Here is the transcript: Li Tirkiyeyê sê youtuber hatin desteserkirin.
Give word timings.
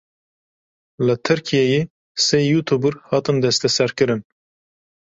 Li 1.05 1.15
Tirkiyeyê 1.25 1.81
sê 2.25 2.37
youtuber 2.51 2.93
hatin 3.09 3.35
desteserkirin. 3.43 4.21